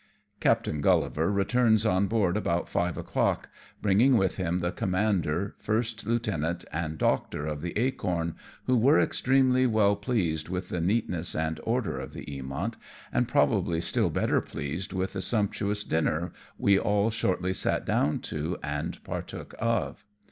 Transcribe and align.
Captain 0.39 0.81
Gullivar 0.81 1.31
returns 1.31 1.85
on 1.85 2.07
board 2.07 2.35
about 2.35 2.67
five 2.67 2.97
o'clock, 2.97 3.49
bringing 3.83 4.17
with 4.17 4.37
him 4.37 4.57
the 4.57 4.71
commander, 4.71 5.53
first 5.59 6.07
lieutenant 6.07 6.65
and 6.73 6.97
doctor 6.97 7.45
of 7.45 7.61
the 7.61 7.77
Acorn, 7.77 8.33
who 8.65 8.75
were 8.75 8.99
extremely 8.99 9.67
well 9.67 9.95
pleased 9.95 10.49
with 10.49 10.69
the 10.69 10.81
neatness 10.81 11.35
and 11.35 11.59
order 11.63 11.99
of 11.99 12.13
the 12.13 12.25
Eamont, 12.25 12.77
and 13.13 13.27
probably 13.27 13.79
still 13.79 14.09
better 14.09 14.41
pleased 14.41 14.91
with 14.91 15.13
the 15.13 15.21
sumptuous 15.21 15.83
dinner 15.83 16.31
we 16.57 16.79
all 16.79 17.11
shortly 17.11 17.53
sat 17.53 17.85
down 17.85 18.17
to 18.21 18.57
and 18.63 19.03
partook 19.03 19.53
of. 19.59 20.03